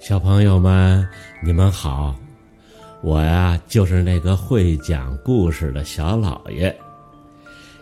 [0.00, 1.06] 小朋友们，
[1.42, 2.14] 你们好，
[3.02, 6.74] 我呀就是那个会讲故事的小老爷。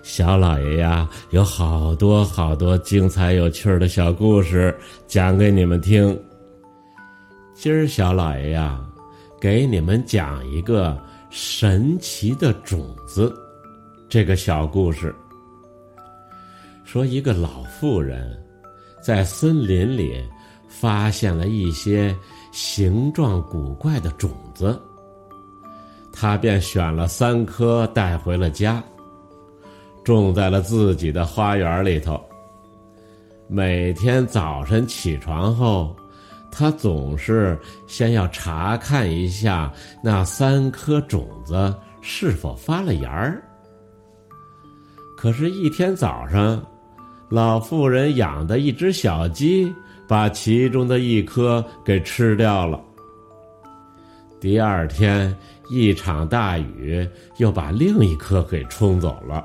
[0.02, 4.74] 小老爷呀，有好多好多精彩有趣的小故事
[5.06, 6.18] 讲给你们听。
[7.54, 8.80] 今儿小老爷呀，
[9.38, 10.98] 给你们讲一个
[11.28, 13.32] 神奇的种子。
[14.08, 15.14] 这个小故事
[16.82, 18.42] 说，一个老妇人
[19.02, 20.24] 在森林里。
[20.78, 22.14] 发现了一些
[22.52, 24.78] 形状古怪的种子，
[26.12, 28.82] 他便选了三颗带回了家，
[30.04, 32.22] 种在了自己的花园里头。
[33.48, 35.96] 每天早晨起床后，
[36.50, 43.42] 他总是先要查看一下那三颗种子是否发了芽儿。
[45.16, 46.62] 可是，一天早上，
[47.30, 49.74] 老妇人养的一只小鸡。
[50.08, 52.80] 把其中的一颗给吃掉了。
[54.38, 55.34] 第二天，
[55.70, 59.44] 一场大雨又把另一颗给冲走了。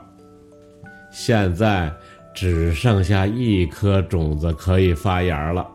[1.12, 1.92] 现在
[2.34, 5.68] 只剩下一颗种子可以发芽了。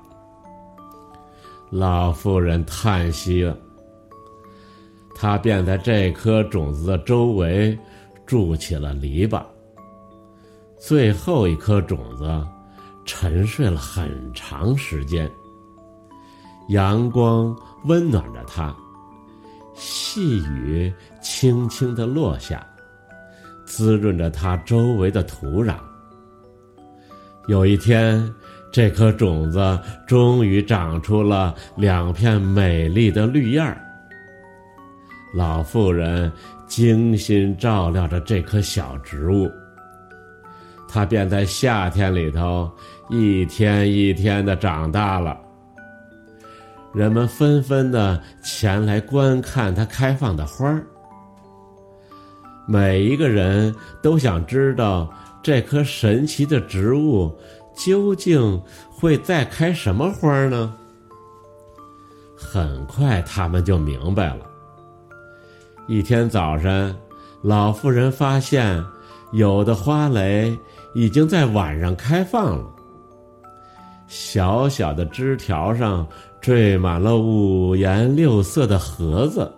[1.71, 3.57] 老妇人叹息了，
[5.15, 7.77] 她便在这颗种子的周围
[8.25, 9.43] 筑起了篱笆。
[10.79, 12.47] 最后一颗种子。
[13.07, 15.31] 沉睡了很长时间，
[16.69, 18.75] 阳光温暖着它，
[19.75, 22.67] 细雨轻轻的落下，
[23.65, 25.77] 滋润着它周围的土壤。
[27.47, 28.29] 有一天，
[28.73, 33.81] 这颗种子终于长出了两片美丽的绿叶儿。
[35.33, 36.31] 老妇人
[36.67, 39.49] 精心照料着这棵小植物。
[40.97, 42.71] 它便在夏天里头
[43.11, 45.39] 一天一天的长大了。
[46.95, 50.83] 人们纷纷的前来观看它开放的花儿。
[52.67, 55.13] 每一个人都想知道
[55.43, 57.31] 这棵神奇的植物
[57.77, 58.59] 究竟
[58.89, 60.75] 会再开什么花呢？
[62.35, 64.47] 很快，他们就明白了。
[65.87, 66.97] 一天早晨，
[67.43, 68.83] 老妇人发现。
[69.33, 70.57] 有的花蕾
[70.97, 72.65] 已经在晚上开放了，
[74.07, 76.07] 小小的枝条上
[76.41, 79.53] 缀满了五颜六色的盒子。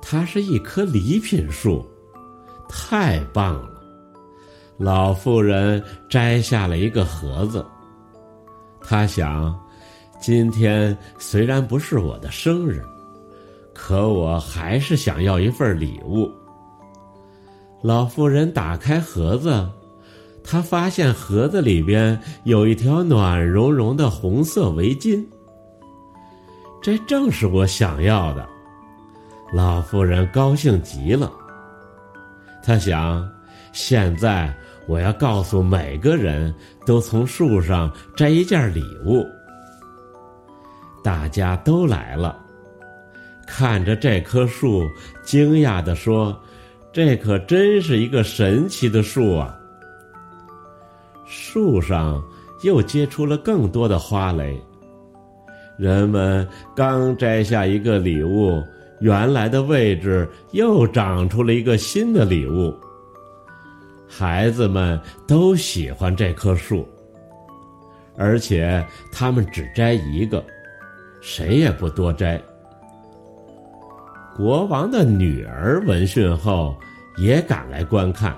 [0.00, 1.86] 它是一棵礼品树，
[2.66, 3.68] 太棒了！
[4.78, 7.62] 老妇人摘下了一个盒子，
[8.80, 9.54] 她想：
[10.18, 12.82] 今天虽然不是我的生日，
[13.74, 16.32] 可我还是想要一份礼物。
[17.82, 19.68] 老妇人打开盒子，
[20.42, 25.24] 他发现盒子里边有一条暖融融的红色围巾。
[26.82, 28.48] 这正是我想要的。
[29.52, 31.30] 老妇人高兴极了。
[32.62, 33.28] 她想，
[33.72, 34.52] 现在
[34.86, 36.54] 我要告诉每个人
[36.86, 39.26] 都从树上摘一件礼物。
[41.02, 42.38] 大家都来了，
[43.46, 44.88] 看着这棵树，
[45.22, 46.36] 惊讶地说。
[46.92, 49.56] 这可真是一个神奇的树啊！
[51.30, 52.20] 树上
[52.62, 54.60] 又结出了更多的花蕾。
[55.78, 58.60] 人们刚摘下一个礼物，
[58.98, 62.74] 原来的位置又长出了一个新的礼物。
[64.08, 66.86] 孩子们都喜欢这棵树，
[68.16, 70.44] 而且他们只摘一个，
[71.20, 72.42] 谁也不多摘。
[74.36, 76.76] 国王的女儿闻讯后，
[77.16, 78.36] 也赶来观看。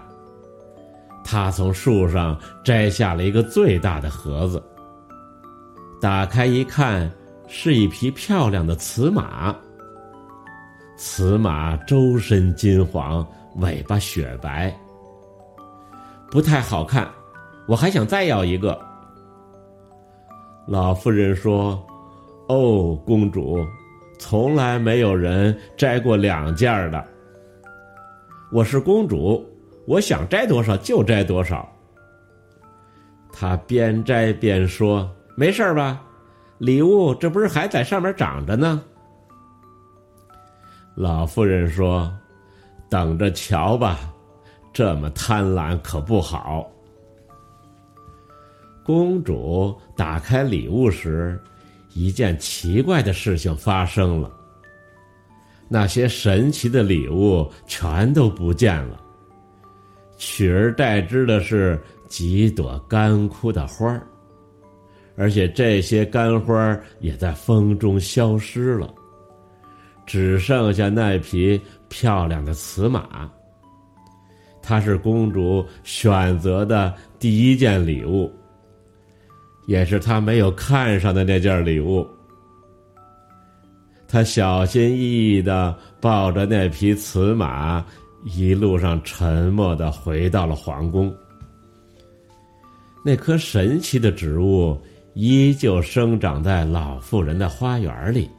[1.25, 4.63] 她从树上摘下了一个最大的盒子，
[6.01, 7.11] 打开一看，
[7.49, 9.55] 是一匹漂亮的雌马。
[10.97, 14.75] 雌马周身金黄，尾巴雪白，
[16.31, 17.09] 不太好看。
[17.67, 18.79] 我还想再要一个。
[20.67, 21.81] 老妇人说
[22.49, 23.65] ：“哦，公主。”
[24.19, 27.05] 从来没有人摘过两件的。
[28.53, 29.45] 我是公主，
[29.87, 31.71] 我想摘多少就摘多少。
[33.33, 36.03] 他边摘边说：“没事吧？
[36.59, 38.83] 礼物这不是还在上面长着呢？”
[40.95, 42.13] 老妇人说
[42.91, 43.99] ：“等着瞧吧，
[44.73, 46.71] 这么贪婪可不好。”
[48.85, 51.41] 公主打开礼物时。
[51.95, 54.33] 一件奇怪的事情发生了。
[55.69, 58.99] 那些神奇的礼物全都不见了，
[60.25, 61.77] 取而代之的是
[62.07, 64.07] 几朵干枯的花儿，
[65.17, 68.89] 而且这些干花也在风中消失了，
[70.07, 73.29] 只剩下那匹漂亮的雌马。
[74.63, 78.33] 它是公主选择的第一件礼物，
[79.67, 82.07] 也是她没有看上的那件礼物。
[84.07, 87.85] 她小心翼翼的抱着那匹雌马，
[88.25, 91.13] 一路上沉默的回到了皇宫。
[93.05, 94.81] 那棵神奇的植物
[95.15, 98.31] 依旧生长在老妇人的花园里，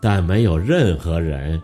[0.00, 1.60] 但没有任何人，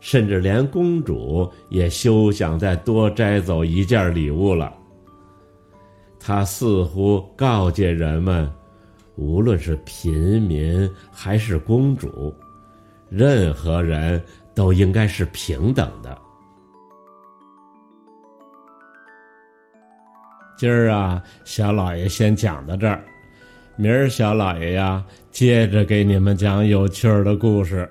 [0.00, 4.74] 甚至连公主也休想再多摘走一件礼物了。
[6.18, 8.50] 他似乎告诫人们，
[9.14, 12.34] 无论是平民还是公主。
[13.08, 14.20] 任何人
[14.52, 16.18] 都应该是平等的。
[20.56, 23.04] 今儿啊，小老爷先讲到这儿，
[23.76, 27.88] 明儿小老爷呀，接着给你们讲有趣儿的故事。